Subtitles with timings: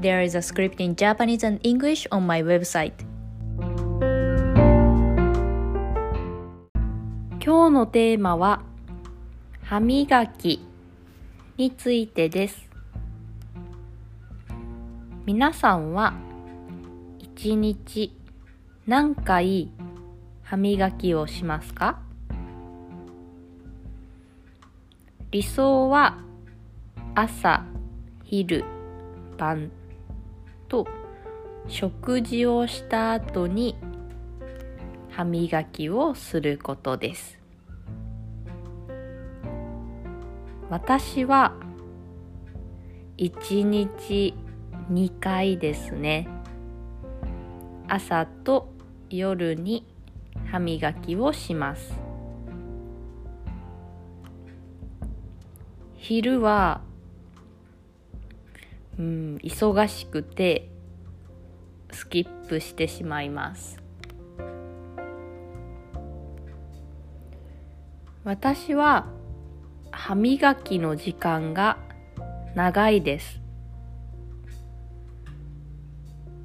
[0.00, 2.92] There is a script in Japanese and English on my website.
[7.44, 8.62] 今日のテーマは
[9.62, 10.64] 歯磨き
[11.56, 12.68] についてです。
[15.26, 16.14] 皆さんは
[17.18, 18.14] 一日
[18.86, 19.68] 何回
[20.44, 21.98] 歯磨きをしますか
[25.32, 26.18] 理想は
[27.16, 27.64] 朝、
[28.22, 28.64] 昼、
[29.36, 29.72] 晩
[30.68, 30.86] と
[31.66, 33.76] 食事をした後に
[35.10, 37.38] 歯磨きをすることです。
[40.70, 41.54] 私は
[43.16, 44.34] 1日
[44.92, 46.28] 2回ですね
[47.88, 48.68] 朝と
[49.08, 49.86] 夜に
[50.50, 51.94] 歯磨きをします。
[55.96, 56.82] 昼は
[58.98, 60.68] うん忙しくて
[61.92, 63.80] スキップしてしまいます。
[68.24, 69.06] 私は
[69.90, 71.78] 歯磨きの時間が
[72.54, 73.40] 長いです。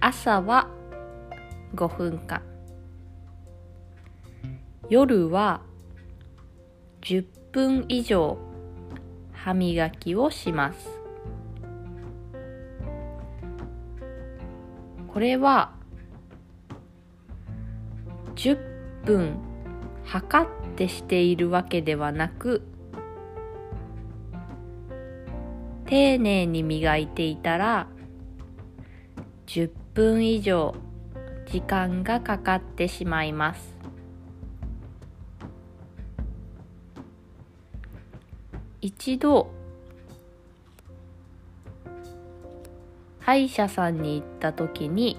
[0.00, 0.68] 朝は
[1.74, 2.42] 5分間。
[4.88, 5.60] 夜は
[7.02, 8.38] 10分以上
[9.32, 10.97] 歯磨きをします。
[15.18, 15.72] これは
[18.36, 18.56] 10
[19.04, 19.36] 分
[20.04, 22.62] 測ってしているわけではなく
[25.86, 27.88] 丁寧に磨いていたら
[29.48, 30.76] 10分以上
[31.46, 33.74] 時間がかかってしまいます。
[38.80, 39.57] 一度
[43.28, 45.18] 歯医者さんに行った時に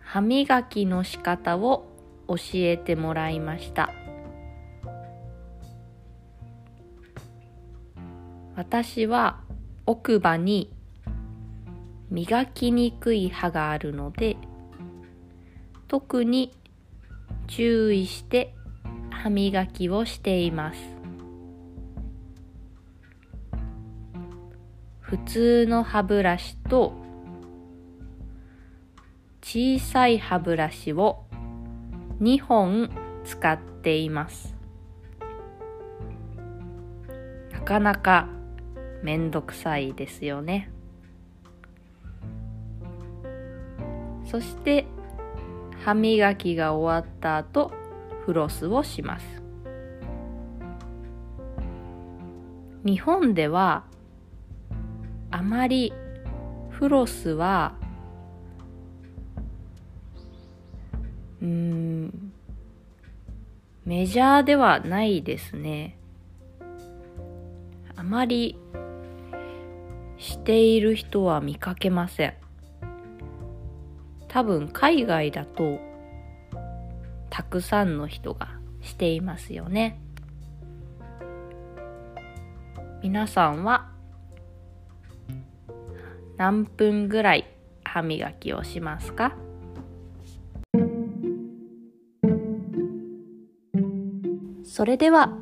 [0.00, 1.86] 歯磨きの仕方を
[2.26, 3.92] 教えてもらいました。
[8.56, 9.42] 私は
[9.86, 10.72] 奥歯に
[12.10, 14.36] 磨きにくい歯があるので
[15.86, 16.50] 特に
[17.46, 18.52] 注意して
[19.08, 20.93] 歯磨きをしています。
[25.04, 26.94] 普通の歯ブラシと
[29.42, 31.26] 小さい歯ブラシを
[32.22, 32.90] 2本
[33.22, 34.56] 使っています。
[37.52, 38.28] なかなか
[39.02, 40.70] めんどくさいですよね。
[44.24, 44.86] そして
[45.84, 47.72] 歯磨きが終わった後
[48.24, 49.42] フロスをします。
[52.86, 53.84] 日本では
[55.34, 55.92] あまり
[56.70, 57.74] フロスは
[61.42, 62.32] うん
[63.84, 65.98] メジャーではないですね。
[67.96, 68.56] あまり
[70.18, 72.34] している人は見かけません。
[74.28, 75.80] 多分海外だと
[77.30, 78.50] たくさんの人が
[78.82, 80.00] していますよね。
[83.02, 83.93] 皆さんは
[86.36, 87.46] 何分ぐらい
[87.84, 89.36] 歯磨きをしますか
[94.64, 95.38] それでは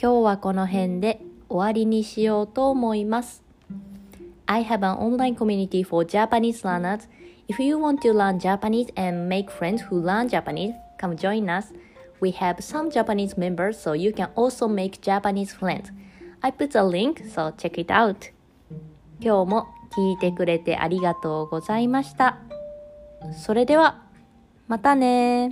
[0.00, 3.42] 今日はこの辺で終わりにしようと思います。
[4.46, 7.08] I have an online community for Japanese learners.
[7.48, 11.72] If you want to learn Japanese and make friends who learn Japanese, come join us.
[12.20, 15.90] We have some Japanese members, so you can also make Japanese friends.
[16.42, 18.32] I put a link, so check it out.
[19.20, 22.38] 今日も聞いてくれてありがとうございました。
[23.32, 24.02] それでは、
[24.68, 25.50] またね